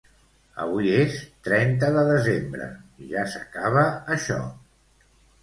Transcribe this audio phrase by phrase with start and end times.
[0.61, 1.17] Avui és
[1.47, 2.71] trenta de desembre,
[3.13, 3.85] ja s'acaba
[4.19, 4.41] això!